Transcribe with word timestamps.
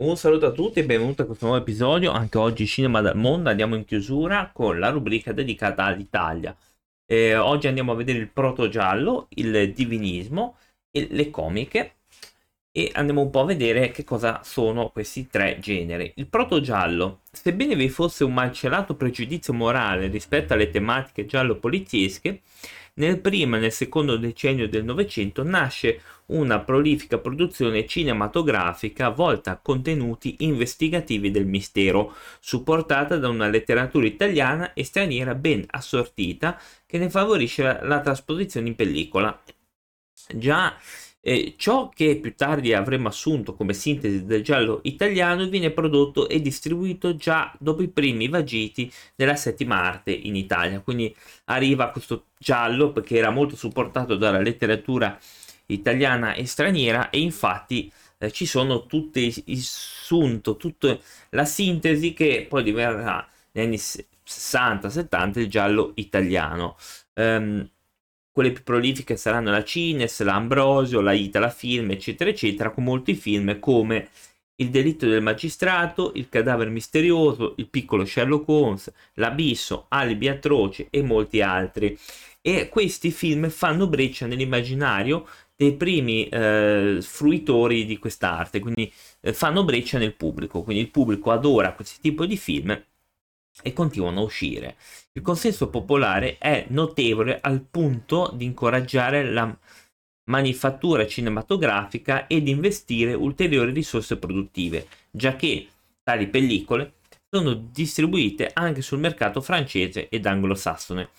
Un 0.00 0.16
saluto 0.16 0.46
a 0.46 0.52
tutti 0.52 0.78
e 0.78 0.84
benvenuti 0.84 1.22
a 1.22 1.24
questo 1.24 1.46
nuovo 1.46 1.60
episodio. 1.60 2.12
Anche 2.12 2.38
oggi 2.38 2.68
Cinema 2.68 3.00
dal 3.00 3.16
Mondo 3.16 3.48
andiamo 3.50 3.74
in 3.74 3.84
chiusura 3.84 4.48
con 4.52 4.78
la 4.78 4.90
rubrica 4.90 5.32
dedicata 5.32 5.82
all'Italia. 5.82 6.56
Eh, 7.04 7.34
oggi 7.34 7.66
andiamo 7.66 7.90
a 7.90 7.96
vedere 7.96 8.20
il 8.20 8.28
protogiallo, 8.28 9.26
il 9.30 9.72
divinismo 9.72 10.56
e 10.92 11.08
le 11.10 11.30
comiche 11.30 11.96
e 12.70 12.92
andiamo 12.94 13.22
un 13.22 13.30
po' 13.30 13.40
a 13.40 13.46
vedere 13.46 13.90
che 13.90 14.04
cosa 14.04 14.40
sono 14.44 14.90
questi 14.90 15.26
tre 15.26 15.58
generi. 15.58 16.12
Il 16.14 16.28
protogiallo, 16.28 17.22
sebbene 17.32 17.74
vi 17.74 17.88
fosse 17.88 18.22
un 18.22 18.34
malcelato 18.34 18.94
pregiudizio 18.94 19.52
morale 19.52 20.06
rispetto 20.06 20.52
alle 20.52 20.70
tematiche 20.70 21.26
giallo-poliziesche, 21.26 22.42
nel 22.98 23.20
primo 23.20 23.56
e 23.56 23.60
nel 23.60 23.72
secondo 23.72 24.16
decennio 24.16 24.68
del 24.68 24.84
Novecento 24.84 25.42
nasce 25.42 26.00
una 26.26 26.60
prolifica 26.60 27.18
produzione 27.18 27.86
cinematografica 27.86 29.08
volta 29.08 29.52
a 29.52 29.58
contenuti 29.58 30.36
investigativi 30.40 31.30
del 31.30 31.46
mistero, 31.46 32.14
supportata 32.40 33.16
da 33.16 33.28
una 33.28 33.48
letteratura 33.48 34.06
italiana 34.06 34.72
e 34.74 34.84
straniera 34.84 35.34
ben 35.34 35.64
assortita 35.68 36.60
che 36.86 36.98
ne 36.98 37.08
favorisce 37.08 37.62
la, 37.62 37.80
la 37.82 38.00
trasposizione 38.00 38.68
in 38.68 38.76
pellicola. 38.76 39.42
Già 40.34 40.76
eh, 41.28 41.54
ciò 41.58 41.90
che 41.90 42.16
più 42.16 42.34
tardi 42.34 42.72
avremmo 42.72 43.08
assunto 43.08 43.54
come 43.54 43.74
sintesi 43.74 44.24
del 44.24 44.42
giallo 44.42 44.80
italiano 44.84 45.46
viene 45.46 45.70
prodotto 45.70 46.26
e 46.26 46.40
distribuito 46.40 47.16
già 47.16 47.54
dopo 47.58 47.82
i 47.82 47.88
primi 47.88 48.28
vagiti 48.28 48.90
della 49.14 49.36
settima 49.36 49.82
arte 49.82 50.10
in 50.10 50.36
Italia. 50.36 50.80
Quindi 50.80 51.14
arriva 51.46 51.90
questo 51.90 52.28
giallo 52.38 52.92
che 52.92 53.16
era 53.16 53.28
molto 53.28 53.56
supportato 53.56 54.16
dalla 54.16 54.40
letteratura 54.40 55.18
italiana 55.66 56.32
e 56.32 56.46
straniera 56.46 57.10
e 57.10 57.20
infatti 57.20 57.92
eh, 58.16 58.30
ci 58.32 58.46
sono 58.46 58.86
tutte 58.86 59.20
il 59.20 59.60
sunto, 59.60 60.56
tutta 60.56 60.98
la 61.30 61.44
sintesi 61.44 62.14
che 62.14 62.46
poi 62.48 62.62
diverrà 62.62 63.26
negli 63.52 63.66
anni 63.66 63.76
60-70 63.76 65.40
il 65.40 65.50
giallo 65.50 65.92
italiano. 65.96 66.76
Um, 67.14 67.68
quelle 68.38 68.52
più 68.52 68.62
prolifiche 68.62 69.16
saranno 69.16 69.50
la 69.50 69.64
Cines, 69.64 70.22
la 70.22 70.36
Ambrosio, 70.36 71.00
la 71.00 71.10
Itala 71.10 71.50
Film, 71.50 71.90
eccetera, 71.90 72.30
eccetera, 72.30 72.70
con 72.70 72.84
molti 72.84 73.14
film 73.14 73.58
come 73.58 74.10
Il 74.60 74.70
delitto 74.70 75.08
del 75.08 75.22
magistrato, 75.22 76.12
Il 76.14 76.28
cadavere 76.28 76.70
misterioso, 76.70 77.54
Il 77.56 77.66
piccolo 77.66 78.04
Sherlock 78.04 78.48
Holmes, 78.48 78.92
L'abisso, 79.14 79.86
Alibi 79.88 80.28
atroce 80.28 80.86
e 80.88 81.02
molti 81.02 81.40
altri. 81.40 81.98
E 82.40 82.68
questi 82.68 83.10
film 83.10 83.48
fanno 83.48 83.88
breccia 83.88 84.26
nell'immaginario 84.26 85.26
dei 85.56 85.74
primi 85.74 86.28
eh, 86.28 86.98
fruitori 87.00 87.86
di 87.86 87.98
quest'arte, 87.98 88.60
quindi 88.60 88.92
eh, 89.20 89.32
fanno 89.32 89.64
breccia 89.64 89.98
nel 89.98 90.14
pubblico, 90.14 90.62
quindi 90.62 90.84
il 90.84 90.90
pubblico 90.90 91.32
adora 91.32 91.72
questo 91.72 91.98
tipo 92.00 92.24
di 92.24 92.36
film 92.36 92.80
e 93.62 93.72
continuano 93.72 94.20
a 94.20 94.24
uscire. 94.24 94.76
Il 95.12 95.22
consenso 95.22 95.68
popolare 95.68 96.38
è 96.38 96.66
notevole 96.68 97.38
al 97.40 97.60
punto 97.62 98.30
di 98.34 98.44
incoraggiare 98.44 99.24
la 99.24 99.56
manifattura 100.28 101.06
cinematografica 101.06 102.26
ed 102.26 102.48
investire 102.48 103.14
ulteriori 103.14 103.72
risorse 103.72 104.18
produttive, 104.18 104.86
già 105.10 105.36
che 105.36 105.68
tali 106.02 106.28
pellicole 106.28 106.94
sono 107.30 107.54
distribuite 107.54 108.50
anche 108.52 108.80
sul 108.80 108.98
mercato 108.98 109.40
francese 109.40 110.08
ed 110.08 110.26
anglosassone. 110.26 111.10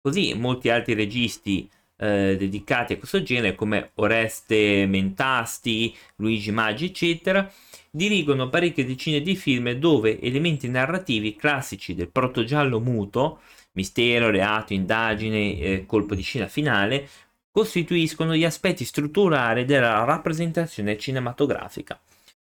Così 0.00 0.34
molti 0.34 0.68
altri 0.68 0.94
registi 0.94 1.68
eh, 1.96 2.36
dedicati 2.36 2.92
a 2.92 2.98
questo 2.98 3.22
genere 3.22 3.54
come 3.54 3.92
Oreste 3.94 4.86
Mentasti, 4.86 5.96
Luigi 6.16 6.50
Maggi, 6.50 6.86
eccetera, 6.86 7.50
dirigono 7.94 8.48
parecchie 8.48 8.84
decine 8.84 9.20
di 9.20 9.36
film 9.36 9.70
dove 9.70 10.20
elementi 10.20 10.68
narrativi 10.68 11.36
classici 11.36 11.94
del 11.94 12.10
protogiallo 12.10 12.80
muto, 12.80 13.38
mistero, 13.72 14.30
reato, 14.30 14.72
indagine, 14.72 15.56
eh, 15.58 15.84
colpo 15.86 16.16
di 16.16 16.22
scena 16.22 16.48
finale, 16.48 17.08
costituiscono 17.52 18.34
gli 18.34 18.44
aspetti 18.44 18.84
strutturali 18.84 19.64
della 19.64 20.02
rappresentazione 20.02 20.98
cinematografica. 20.98 22.00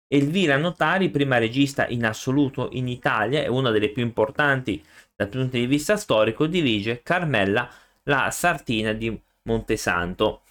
Elvira 0.07 0.57
Notari, 0.57 1.11
prima 1.11 1.39
regista 1.39 1.89
in 1.89 2.05
assoluto 2.05 2.69
in 2.73 2.87
Italia 2.87 3.43
e 3.43 3.49
una 3.49 3.71
delle 3.71 3.89
più 3.89 4.05
importanti 4.05 4.81
dal 5.17 5.29
punto 5.29 5.57
di 5.57 5.67
vista 5.67 5.97
storico, 5.97 6.47
dirige 6.47 7.03
Carmella, 7.03 7.69
la 8.05 8.31
sartina 8.31 8.93
di 8.93 9.21
Montesanto, 9.43 10.43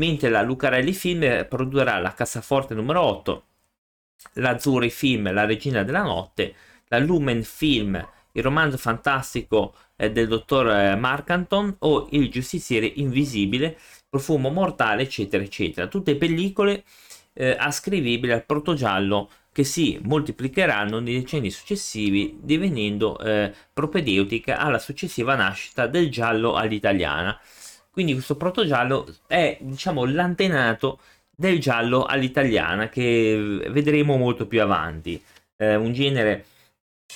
mentre 0.00 0.30
la 0.30 0.40
Lucarelli 0.40 0.94
Film 0.94 1.46
produrrà 1.46 1.98
la 1.98 2.14
cassaforte 2.14 2.72
numero 2.72 3.02
8, 3.02 3.44
l'Azzurri 4.34 4.90
Film 4.90 5.32
La 5.32 5.44
Regina 5.44 5.82
della 5.82 6.02
Notte, 6.02 6.54
la 6.88 6.98
Lumen 6.98 7.42
Film 7.42 8.14
il 8.36 8.42
romanzo 8.42 8.76
fantastico 8.76 9.74
eh, 9.96 10.12
del 10.12 10.28
dottor 10.28 10.70
eh, 10.70 10.96
Markanton 10.96 11.74
o 11.80 12.06
Il 12.10 12.30
giustiziere 12.30 12.86
invisibile, 12.86 13.78
Profumo 14.08 14.50
mortale, 14.50 15.02
eccetera, 15.02 15.42
eccetera. 15.42 15.88
Tutte 15.88 16.16
pellicole 16.16 16.84
eh, 17.32 17.56
ascrivibili 17.58 18.32
al 18.32 18.44
protogiallo 18.44 19.28
che 19.52 19.64
si 19.64 19.98
moltiplicheranno 20.02 21.00
nei 21.00 21.14
decenni 21.20 21.50
successivi, 21.50 22.38
divenendo 22.42 23.18
eh, 23.18 23.52
propedeutica 23.72 24.58
alla 24.58 24.78
successiva 24.78 25.34
nascita 25.34 25.86
del 25.86 26.10
giallo 26.10 26.54
all'italiana. 26.54 27.38
Quindi 27.90 28.12
questo 28.12 28.36
protogiallo 28.36 29.06
è, 29.26 29.56
diciamo, 29.60 30.04
l'antenato 30.04 31.00
del 31.36 31.60
giallo 31.60 32.04
all'italiana 32.04 32.88
che 32.88 33.62
vedremo 33.70 34.16
molto 34.16 34.46
più 34.46 34.62
avanti. 34.62 35.22
Eh, 35.56 35.74
un 35.76 35.92
genere 35.92 36.46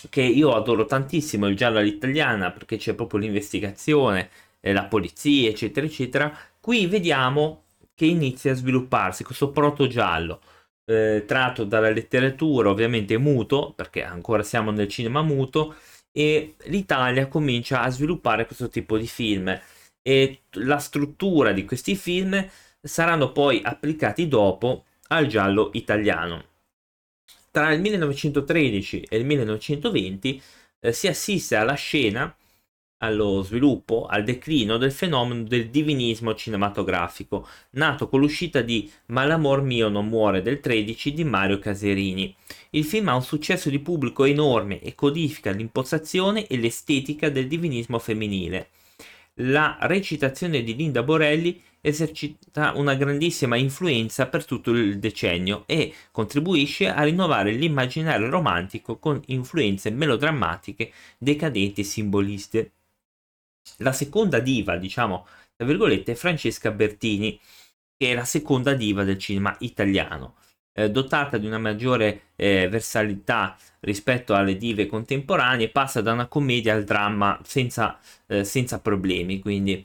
che 0.08 0.22
io 0.22 0.54
adoro 0.54 0.84
tantissimo, 0.84 1.48
il 1.48 1.56
giallo 1.56 1.78
all'italiana, 1.78 2.50
perché 2.50 2.76
c'è 2.76 2.94
proprio 2.94 3.20
l'investigazione, 3.20 4.30
eh, 4.60 4.72
la 4.72 4.84
polizia, 4.84 5.48
eccetera, 5.48 5.86
eccetera. 5.86 6.36
Qui 6.60 6.86
vediamo 6.86 7.64
che 7.94 8.06
inizia 8.06 8.52
a 8.52 8.54
svilupparsi 8.54 9.24
questo 9.24 9.50
proto 9.50 9.86
giallo. 9.86 10.40
Eh, 10.84 11.24
tratto 11.26 11.64
dalla 11.64 11.90
letteratura 11.90 12.70
ovviamente 12.70 13.16
muto 13.16 13.72
perché 13.76 14.02
ancora 14.02 14.42
siamo 14.42 14.70
nel 14.72 14.88
cinema 14.88 15.22
muto 15.22 15.76
e 16.10 16.56
l'Italia 16.64 17.28
comincia 17.28 17.82
a 17.82 17.90
sviluppare 17.90 18.46
questo 18.46 18.68
tipo 18.68 18.96
di 18.98 19.06
film 19.06 19.56
e 20.02 20.40
la 20.52 20.78
struttura 20.78 21.52
di 21.52 21.64
questi 21.64 21.94
film 21.94 22.44
saranno 22.80 23.32
poi 23.32 23.60
applicati 23.62 24.28
dopo 24.28 24.84
al 25.08 25.26
giallo 25.26 25.70
italiano. 25.74 26.44
Tra 27.50 27.72
il 27.72 27.80
1913 27.80 29.06
e 29.08 29.16
il 29.16 29.24
1920 29.24 30.42
eh, 30.80 30.92
si 30.92 31.08
assiste 31.08 31.56
alla 31.56 31.74
scena, 31.74 32.34
allo 32.98 33.42
sviluppo, 33.42 34.06
al 34.06 34.24
declino 34.24 34.76
del 34.76 34.92
fenomeno 34.92 35.42
del 35.42 35.68
divinismo 35.68 36.34
cinematografico, 36.34 37.48
nato 37.70 38.08
con 38.08 38.20
l'uscita 38.20 38.60
di 38.60 38.90
Malamor 39.06 39.62
mio 39.62 39.88
non 39.88 40.06
muore 40.06 40.42
del 40.42 40.60
13 40.60 41.12
di 41.12 41.24
Mario 41.24 41.58
Caserini. 41.58 42.34
Il 42.70 42.84
film 42.84 43.08
ha 43.08 43.14
un 43.14 43.22
successo 43.22 43.68
di 43.68 43.80
pubblico 43.80 44.24
enorme 44.24 44.80
e 44.80 44.94
codifica 44.94 45.50
l'impostazione 45.50 46.46
e 46.46 46.56
l'estetica 46.56 47.30
del 47.30 47.48
divinismo 47.48 47.98
femminile. 47.98 48.68
La 49.42 49.78
recitazione 49.80 50.62
di 50.62 50.76
Linda 50.76 51.02
Borelli 51.02 51.60
esercita 51.80 52.72
una 52.74 52.94
grandissima 52.94 53.56
influenza 53.56 54.26
per 54.26 54.44
tutto 54.44 54.70
il 54.70 54.98
decennio 54.98 55.64
e 55.66 55.94
contribuisce 56.10 56.88
a 56.88 57.02
rinnovare 57.02 57.52
l'immaginario 57.52 58.28
romantico 58.28 58.98
con 58.98 59.20
influenze 59.26 59.90
melodrammatiche, 59.90 60.92
decadenti 61.18 61.80
e 61.80 61.84
simboliste. 61.84 62.72
La 63.78 63.92
seconda 63.92 64.40
diva, 64.40 64.76
diciamo, 64.76 65.26
tra 65.56 65.66
virgolette, 65.66 66.12
è 66.12 66.14
Francesca 66.14 66.70
Bertini, 66.70 67.38
che 67.96 68.10
è 68.12 68.14
la 68.14 68.24
seconda 68.24 68.74
diva 68.74 69.04
del 69.04 69.18
cinema 69.18 69.54
italiano. 69.60 70.36
Eh, 70.72 70.90
dotata 70.90 71.36
di 71.36 71.46
una 71.46 71.58
maggiore 71.58 72.32
eh, 72.36 72.68
versalità 72.68 73.56
rispetto 73.80 74.34
alle 74.34 74.56
dive 74.56 74.86
contemporanee, 74.86 75.68
passa 75.68 76.00
da 76.00 76.12
una 76.12 76.26
commedia 76.26 76.74
al 76.74 76.84
dramma 76.84 77.38
senza, 77.42 77.98
eh, 78.26 78.44
senza 78.44 78.80
problemi, 78.80 79.40
quindi 79.40 79.84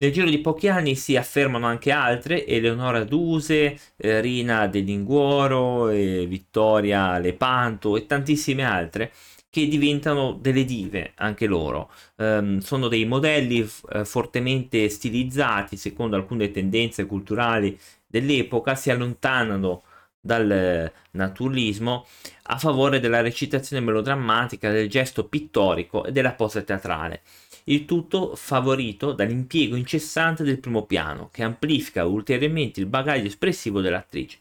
nel 0.00 0.12
giro 0.12 0.28
di 0.30 0.38
pochi 0.40 0.68
anni 0.68 0.94
si 0.94 1.16
affermano 1.16 1.66
anche 1.66 1.90
altre, 1.90 2.46
Eleonora 2.46 3.02
Duse, 3.04 3.78
eh, 3.96 4.20
Rina 4.20 4.66
De 4.68 4.80
Linguoro, 4.80 5.88
eh, 5.88 6.24
Vittoria 6.26 7.18
Lepanto 7.18 7.96
e 7.96 8.06
tantissime 8.06 8.64
altre 8.64 9.12
che 9.50 9.66
diventano 9.66 10.32
delle 10.34 10.64
dive 10.64 11.12
anche 11.16 11.46
loro. 11.46 11.90
Um, 12.16 12.58
sono 12.58 12.86
dei 12.88 13.06
modelli 13.06 13.62
f- 13.62 14.04
fortemente 14.04 14.88
stilizzati 14.88 15.76
secondo 15.76 16.16
alcune 16.16 16.50
tendenze 16.50 17.06
culturali 17.06 17.76
dell'epoca, 18.06 18.74
si 18.74 18.90
allontanano 18.90 19.82
dal 20.20 20.90
naturalismo 21.12 22.06
a 22.44 22.58
favore 22.58 23.00
della 23.00 23.20
recitazione 23.20 23.84
melodrammatica, 23.84 24.70
del 24.70 24.88
gesto 24.88 25.26
pittorico 25.26 26.04
e 26.04 26.12
della 26.12 26.32
posa 26.32 26.62
teatrale 26.62 27.22
il 27.68 27.84
tutto 27.84 28.34
favorito 28.34 29.12
dall'impiego 29.12 29.76
incessante 29.76 30.42
del 30.42 30.58
primo 30.58 30.84
piano, 30.86 31.28
che 31.32 31.42
amplifica 31.42 32.04
ulteriormente 32.04 32.80
il 32.80 32.86
bagaglio 32.86 33.26
espressivo 33.26 33.80
dell'attrice. 33.80 34.38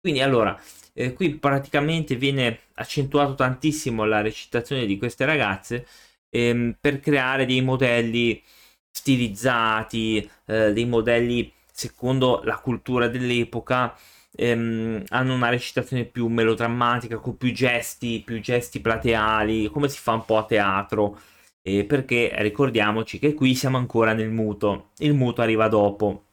Quindi 0.00 0.20
allora, 0.20 0.60
eh, 0.92 1.12
qui 1.12 1.36
praticamente 1.36 2.16
viene 2.16 2.60
accentuato 2.74 3.34
tantissimo 3.34 4.04
la 4.04 4.20
recitazione 4.20 4.86
di 4.86 4.98
queste 4.98 5.24
ragazze 5.24 5.86
ehm, 6.30 6.76
per 6.80 7.00
creare 7.00 7.46
dei 7.46 7.62
modelli 7.62 8.42
stilizzati, 8.90 10.28
eh, 10.46 10.72
dei 10.72 10.84
modelli 10.84 11.52
secondo 11.72 12.42
la 12.44 12.58
cultura 12.58 13.08
dell'epoca, 13.08 13.96
ehm, 14.36 15.04
hanno 15.08 15.34
una 15.34 15.48
recitazione 15.48 16.04
più 16.04 16.26
melodrammatica, 16.28 17.18
con 17.18 17.36
più 17.36 17.52
gesti, 17.52 18.22
più 18.24 18.40
gesti 18.40 18.80
plateali, 18.80 19.68
come 19.68 19.88
si 19.88 19.98
fa 19.98 20.12
un 20.12 20.24
po' 20.24 20.38
a 20.38 20.44
teatro. 20.44 21.18
Eh, 21.62 21.84
perché 21.84 22.30
ricordiamoci 22.38 23.18
che 23.18 23.32
qui 23.34 23.54
siamo 23.54 23.78
ancora 23.78 24.12
nel 24.12 24.30
muto, 24.30 24.90
il 24.98 25.14
muto 25.14 25.40
arriva 25.42 25.68
dopo. 25.68 26.26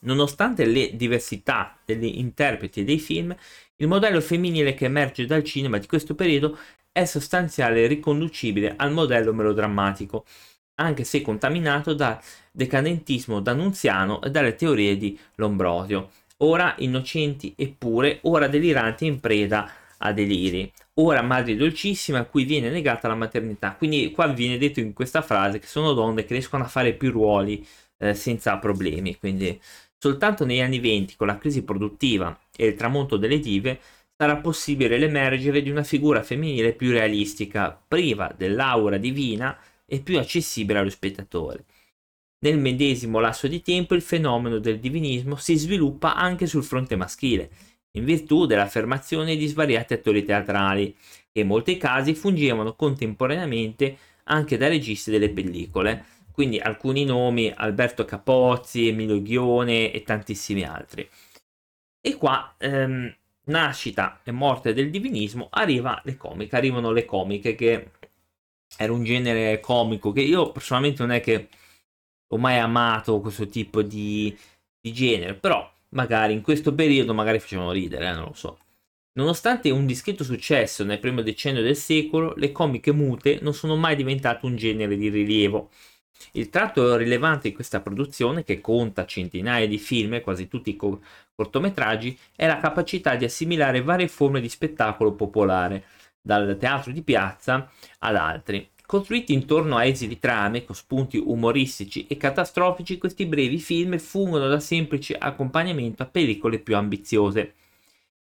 Nonostante 0.00 0.64
le 0.66 0.94
diversità 0.96 1.78
degli 1.84 2.18
interpreti 2.18 2.80
e 2.80 2.84
dei 2.84 2.98
film, 2.98 3.34
il 3.76 3.88
modello 3.88 4.20
femminile 4.20 4.74
che 4.74 4.86
emerge 4.86 5.26
dal 5.26 5.44
cinema 5.44 5.78
di 5.78 5.86
questo 5.86 6.14
periodo 6.14 6.58
è 6.92 7.04
sostanziale 7.04 7.84
e 7.84 7.86
riconducibile 7.86 8.74
al 8.76 8.92
modello 8.92 9.32
melodrammatico, 9.32 10.24
anche 10.76 11.04
se 11.04 11.22
contaminato 11.22 11.94
dal 11.94 12.18
decadentismo 12.50 13.40
d'Annunziano 13.40 14.20
e 14.22 14.30
dalle 14.30 14.54
teorie 14.54 14.96
di 14.96 15.18
Lombrosio, 15.36 16.10
ora 16.42 16.74
innocenti 16.78 17.54
e 17.56 17.74
pure, 17.76 18.18
ora 18.22 18.46
deliranti 18.48 19.06
in 19.06 19.20
preda 19.20 19.70
a 19.98 20.12
deliri, 20.12 20.70
ora 20.94 21.22
madre 21.22 21.56
dolcissima 21.56 22.18
a 22.18 22.24
cui 22.24 22.44
viene 22.44 22.70
negata 22.70 23.08
la 23.08 23.14
maternità. 23.14 23.74
Quindi 23.76 24.10
qua 24.10 24.26
viene 24.28 24.58
detto 24.58 24.80
in 24.80 24.92
questa 24.92 25.22
frase 25.22 25.58
che 25.58 25.66
sono 25.66 25.92
donne 25.92 26.24
che 26.24 26.34
riescono 26.34 26.64
a 26.64 26.68
fare 26.68 26.94
più 26.94 27.10
ruoli 27.10 27.64
eh, 27.98 28.14
senza 28.14 28.58
problemi, 28.58 29.16
quindi 29.16 29.60
soltanto 29.98 30.44
negli 30.44 30.60
anni 30.60 30.80
20 30.80 31.16
con 31.16 31.28
la 31.28 31.38
crisi 31.38 31.62
produttiva 31.62 32.36
e 32.56 32.66
il 32.66 32.74
tramonto 32.74 33.16
delle 33.16 33.38
dive 33.38 33.78
sarà 34.16 34.36
possibile 34.36 34.98
l'emergere 34.98 35.62
di 35.62 35.70
una 35.70 35.84
figura 35.84 36.22
femminile 36.22 36.74
più 36.74 36.90
realistica, 36.90 37.80
priva 37.86 38.32
dell'aura 38.36 38.96
divina 38.96 39.56
e 39.86 40.00
più 40.00 40.18
accessibile 40.18 40.80
allo 40.80 40.90
spettatore. 40.90 41.64
Nel 42.42 42.58
medesimo 42.58 43.20
lasso 43.20 43.46
di 43.46 43.62
tempo 43.62 43.94
il 43.94 44.02
fenomeno 44.02 44.58
del 44.58 44.80
divinismo 44.80 45.36
si 45.36 45.56
sviluppa 45.56 46.16
anche 46.16 46.46
sul 46.46 46.64
fronte 46.64 46.96
maschile, 46.96 47.50
in 47.92 48.04
virtù 48.04 48.46
dell'affermazione 48.46 49.36
di 49.36 49.46
svariati 49.46 49.92
attori 49.94 50.24
teatrali, 50.24 50.92
che 51.30 51.40
in 51.40 51.46
molti 51.46 51.76
casi 51.76 52.14
fungevano 52.14 52.74
contemporaneamente 52.74 53.96
anche 54.24 54.56
da 54.56 54.66
registi 54.66 55.12
delle 55.12 55.30
pellicole, 55.30 56.04
quindi 56.32 56.58
alcuni 56.58 57.04
nomi 57.04 57.52
Alberto 57.54 58.04
Capozzi, 58.04 58.88
Emilio 58.88 59.22
Ghione 59.22 59.92
e 59.92 60.02
tantissimi 60.02 60.64
altri. 60.64 61.08
E 62.00 62.16
qua 62.16 62.56
ehm, 62.58 63.14
nascita 63.44 64.20
e 64.24 64.32
morte 64.32 64.72
del 64.72 64.90
divinismo 64.90 65.46
arriva 65.48 66.00
le 66.04 66.16
comiche, 66.16 66.56
arrivano 66.56 66.90
le 66.90 67.04
comiche 67.04 67.54
che 67.54 67.90
era 68.76 68.92
un 68.92 69.04
genere 69.04 69.60
comico 69.60 70.10
che 70.10 70.22
io 70.22 70.50
personalmente 70.50 71.02
non 71.02 71.12
è 71.12 71.20
che 71.20 71.48
mai 72.36 72.58
amato 72.58 73.20
questo 73.20 73.46
tipo 73.46 73.82
di, 73.82 74.36
di 74.80 74.92
genere, 74.92 75.34
però 75.34 75.70
magari 75.90 76.32
in 76.32 76.42
questo 76.42 76.74
periodo 76.74 77.14
magari 77.14 77.38
facevano 77.38 77.72
ridere, 77.72 78.08
eh, 78.08 78.12
non 78.12 78.24
lo 78.24 78.34
so. 78.34 78.58
Nonostante 79.14 79.70
un 79.70 79.84
discreto 79.84 80.24
successo 80.24 80.84
nel 80.84 80.98
primo 80.98 81.20
decennio 81.22 81.62
del 81.62 81.76
secolo, 81.76 82.32
le 82.36 82.50
comiche 82.50 82.92
mute 82.92 83.38
non 83.42 83.52
sono 83.52 83.76
mai 83.76 83.94
diventate 83.94 84.46
un 84.46 84.56
genere 84.56 84.96
di 84.96 85.10
rilievo. 85.10 85.70
Il 86.32 86.48
tratto 86.48 86.96
rilevante 86.96 87.48
di 87.48 87.54
questa 87.54 87.80
produzione, 87.80 88.44
che 88.44 88.60
conta 88.60 89.04
centinaia 89.04 89.66
di 89.66 89.78
film, 89.78 90.20
quasi 90.22 90.48
tutti 90.48 90.76
co- 90.76 91.02
cortometraggi, 91.34 92.18
è 92.34 92.46
la 92.46 92.58
capacità 92.58 93.16
di 93.16 93.24
assimilare 93.24 93.82
varie 93.82 94.08
forme 94.08 94.40
di 94.40 94.48
spettacolo 94.48 95.12
popolare, 95.12 95.84
dal 96.22 96.56
teatro 96.58 96.92
di 96.92 97.02
piazza 97.02 97.70
ad 97.98 98.16
altri. 98.16 98.70
Costruiti 98.86 99.32
intorno 99.32 99.76
a 99.76 99.84
esili 99.84 100.18
trame 100.18 100.64
con 100.64 100.74
spunti 100.74 101.16
umoristici 101.16 102.06
e 102.06 102.16
catastrofici, 102.16 102.98
questi 102.98 103.24
brevi 103.26 103.58
film 103.58 103.98
fungono 103.98 104.48
da 104.48 104.60
semplice 104.60 105.16
accompagnamento 105.16 106.02
a 106.02 106.06
pellicole 106.06 106.58
più 106.58 106.76
ambiziose. 106.76 107.54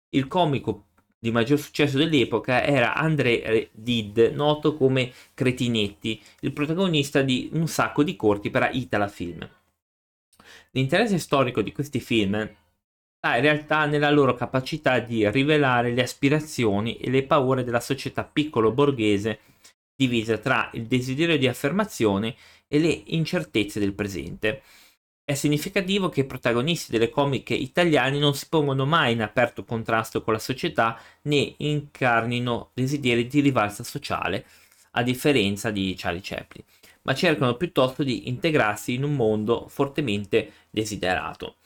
Il 0.10 0.28
comico 0.28 0.86
di 1.18 1.32
maggior 1.32 1.60
successo 1.60 1.98
dell'epoca 1.98 2.64
era 2.64 2.96
André 2.96 3.70
Did, 3.74 4.32
noto 4.34 4.76
come 4.76 5.12
Cretinetti, 5.34 6.22
il 6.42 6.54
protagonista 6.54 7.22
di 7.22 7.50
un 7.54 7.68
sacco 7.68 8.04
di 8.04 8.16
corti 8.16 8.50
per 8.50 8.70
Itala 8.72 9.08
Film. 9.08 9.48
L'interesse 10.72 11.18
storico 11.18 11.62
di 11.62 11.72
questi 11.72 12.00
film 12.00 12.50
sta 13.18 13.36
in 13.36 13.42
realtà 13.42 13.86
nella 13.86 14.12
loro 14.12 14.34
capacità 14.36 15.00
di 15.00 15.30
rivelare 15.30 15.92
le 15.92 16.04
aspirazioni 16.04 16.98
e 16.98 17.10
le 17.10 17.24
paure 17.24 17.64
della 17.64 17.82
società 17.82 18.24
piccolo 18.24 18.72
borghese 18.72 19.40
divisa 20.00 20.38
tra 20.38 20.70
il 20.76 20.86
desiderio 20.86 21.38
di 21.38 21.46
affermazione 21.46 22.34
e 22.70 22.80
le 22.80 23.04
incertezze 23.08 23.82
del 23.82 23.94
presente. 23.94 24.62
È 25.26 25.34
significativo 25.34 26.08
che 26.08 26.22
i 26.22 26.26
protagonisti 26.26 26.92
delle 26.92 27.10
comiche 27.10 27.54
italiane 27.54 28.18
non 28.18 28.34
si 28.34 28.48
pongono 28.48 28.86
mai 28.86 29.12
in 29.12 29.22
aperto 29.22 29.66
contrasto 29.66 30.22
con 30.22 30.32
la 30.34 30.40
società 30.40 30.98
né 31.24 31.54
incarnino 31.58 32.72
desideri 32.74 33.28
di 33.28 33.42
rivalsa 33.42 33.84
sociale, 33.84 34.46
a 34.92 35.04
differenza 35.04 35.70
di 35.70 35.94
Charlie 35.98 36.22
Chaplin, 36.24 36.64
ma 37.04 37.14
cercano 37.14 37.56
piuttosto 37.58 38.02
di 38.02 38.30
integrarsi 38.30 38.94
in 38.94 39.04
un 39.04 39.16
mondo 39.16 39.68
fortemente 39.68 40.52
desiderato. 40.70 41.58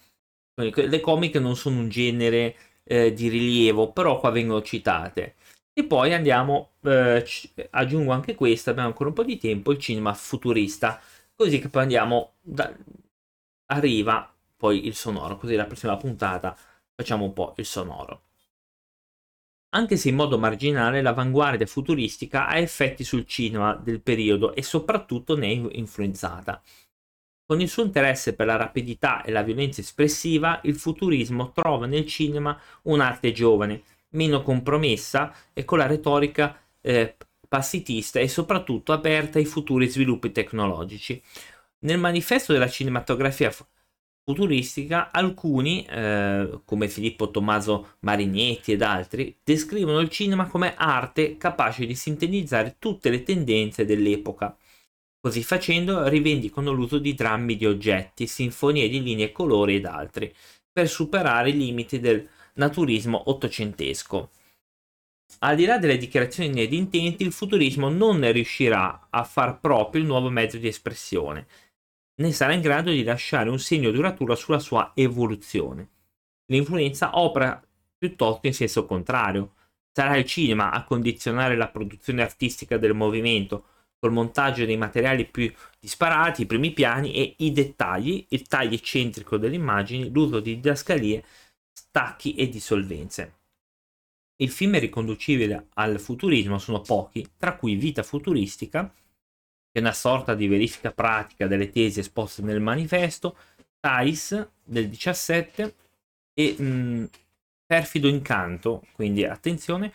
Le 0.55 0.99
comiche 0.99 1.39
non 1.39 1.55
sono 1.55 1.79
un 1.79 1.89
genere 1.89 2.55
eh, 2.83 3.13
di 3.13 3.29
rilievo, 3.29 3.91
però 3.91 4.19
qua 4.19 4.29
vengono 4.31 4.61
citate. 4.61 5.35
E 5.75 5.83
poi 5.85 6.13
andiamo, 6.13 6.73
eh, 6.81 7.25
aggiungo 7.71 8.11
anche 8.11 8.35
questo, 8.35 8.69
abbiamo 8.69 8.89
ancora 8.89 9.09
un 9.09 9.15
po' 9.15 9.23
di 9.23 9.37
tempo, 9.37 9.71
il 9.71 9.79
cinema 9.79 10.13
futurista, 10.13 11.01
così 11.33 11.59
che 11.59 11.69
poi 11.69 11.81
andiamo 11.81 12.33
da, 12.41 12.71
arriva 13.67 14.31
poi 14.55 14.85
il 14.85 14.95
sonoro, 14.95 15.37
così 15.37 15.55
la 15.55 15.65
prossima 15.65 15.97
puntata 15.97 16.55
facciamo 16.95 17.25
un 17.25 17.33
po' 17.33 17.53
il 17.57 17.65
sonoro. 17.65 18.21
Anche 19.75 19.97
se 19.97 20.09
in 20.09 20.15
modo 20.15 20.37
marginale 20.37 21.01
l'avanguardia 21.01 21.65
futuristica 21.65 22.47
ha 22.47 22.57
effetti 22.57 23.03
sul 23.03 23.25
cinema 23.25 23.73
del 23.73 24.01
periodo 24.01 24.53
e 24.53 24.61
soprattutto 24.61 25.35
ne 25.35 25.47
è 25.47 25.75
influenzata. 25.77 26.61
Con 27.45 27.59
il 27.59 27.67
suo 27.67 27.83
interesse 27.83 28.35
per 28.35 28.45
la 28.45 28.55
rapidità 28.55 29.23
e 29.23 29.31
la 29.31 29.41
violenza 29.41 29.81
espressiva, 29.81 30.61
il 30.63 30.75
futurismo 30.75 31.51
trova 31.51 31.87
nel 31.87 32.05
cinema 32.05 32.57
un'arte 32.83 33.31
giovane, 33.31 33.83
meno 34.13 34.41
compromessa 34.41 35.33
e 35.53 35.65
con 35.65 35.77
la 35.77 35.87
retorica 35.87 36.57
eh, 36.81 37.15
passitista 37.47 38.19
e 38.19 38.27
soprattutto 38.27 38.93
aperta 38.93 39.37
ai 39.37 39.45
futuri 39.45 39.87
sviluppi 39.87 40.31
tecnologici. 40.31 41.21
Nel 41.79 41.99
manifesto 41.99 42.53
della 42.53 42.69
cinematografia 42.69 43.51
futuristica, 44.25 45.11
alcuni, 45.11 45.85
eh, 45.85 46.61
come 46.65 46.87
Filippo 46.87 47.29
Tommaso 47.29 47.95
Marinetti 47.99 48.71
ed 48.71 48.81
altri, 48.81 49.37
descrivono 49.43 49.99
il 49.99 50.09
cinema 50.09 50.47
come 50.47 50.73
arte 50.75 51.37
capace 51.37 51.85
di 51.85 51.93
sintetizzare 51.93 52.77
tutte 52.79 53.09
le 53.09 53.23
tendenze 53.23 53.85
dell'epoca. 53.85 54.57
Così 55.19 55.43
facendo 55.43 56.07
rivendicano 56.07 56.71
l'uso 56.71 56.99
di 56.99 57.13
drammi 57.13 57.55
di 57.55 57.65
oggetti, 57.65 58.27
sinfonie 58.27 58.89
di 58.89 59.01
linee 59.01 59.27
e 59.27 59.31
colori 59.31 59.75
ed 59.75 59.85
altri, 59.85 60.33
per 60.71 60.89
superare 60.89 61.49
i 61.49 61.57
limiti 61.57 61.99
del 61.99 62.27
naturismo 62.53 63.29
ottocentesco. 63.29 64.31
Al 65.39 65.55
di 65.55 65.65
là 65.65 65.77
delle 65.77 65.97
dichiarazioni 65.97 66.61
ed 66.61 66.73
intenti, 66.73 67.23
il 67.23 67.31
futurismo 67.31 67.89
non 67.89 68.31
riuscirà 68.31 69.07
a 69.09 69.23
far 69.23 69.59
proprio 69.59 70.01
il 70.01 70.07
nuovo 70.07 70.29
mezzo 70.29 70.57
di 70.57 70.67
espressione, 70.67 71.47
né 72.15 72.31
sarà 72.31 72.53
in 72.53 72.61
grado 72.61 72.91
di 72.91 73.03
lasciare 73.03 73.49
un 73.49 73.59
segno 73.59 73.91
duraturo 73.91 74.35
sulla 74.35 74.59
sua 74.59 74.91
evoluzione. 74.93 75.89
L'influenza 76.51 77.17
opera 77.17 77.61
piuttosto 77.97 78.47
in 78.47 78.53
senso 78.53 78.85
contrario. 78.85 79.55
Sarà 79.91 80.17
il 80.17 80.25
cinema 80.25 80.71
a 80.71 80.83
condizionare 80.83 81.55
la 81.55 81.69
produzione 81.69 82.21
artistica 82.21 82.77
del 82.77 82.93
movimento, 82.93 83.65
col 83.99 84.11
montaggio 84.11 84.65
dei 84.65 84.75
materiali 84.75 85.25
più 85.25 85.51
disparati, 85.79 86.41
i 86.41 86.45
primi 86.45 86.71
piani 86.71 87.13
e 87.13 87.35
i 87.37 87.51
dettagli, 87.53 88.25
il 88.29 88.47
taglio 88.47 88.75
eccentrico 88.75 89.37
delle 89.37 89.55
immagini, 89.55 90.11
l'uso 90.11 90.41
di 90.41 90.55
didascalie, 90.55 91.23
stacchi 91.73 92.35
e 92.35 92.47
dissolvenze. 92.49 93.41
Il 94.37 94.49
film 94.49 94.79
riconducibile 94.79 95.67
al 95.73 95.99
futurismo 95.99 96.57
sono 96.57 96.81
pochi, 96.81 97.27
tra 97.37 97.55
cui 97.55 97.75
Vita 97.75 98.03
futuristica, 98.03 98.91
che 98.91 99.79
è 99.79 99.79
una 99.79 99.93
sorta 99.93 100.35
di 100.35 100.47
verifica 100.47 100.91
pratica 100.91 101.47
delle 101.47 101.69
tesi 101.69 101.99
esposte 101.99 102.41
nel 102.41 102.61
manifesto, 102.61 103.35
Thais 103.79 104.49
del 104.63 104.87
17 104.89 105.75
e 106.33 106.55
mh, 106.57 106.63
mm, 106.63 107.05
Perfido 107.65 108.07
Incanto, 108.07 108.85
quindi 108.93 109.25
attenzione, 109.25 109.91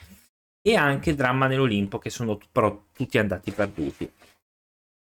e 0.61 0.75
anche 0.75 1.15
Dramma 1.15 1.47
nell'Olimpo, 1.47 1.99
che 1.99 2.11
sono 2.11 2.39
però 2.51 2.85
tutti 2.93 3.19
andati 3.19 3.51
perduti. 3.53 4.11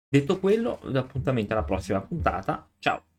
Detto 0.08 0.40
quello, 0.40 0.80
l'appuntamento 0.84 1.54
alla 1.54 1.64
prossima 1.64 2.02
puntata. 2.02 2.68
Ciao! 2.80 3.15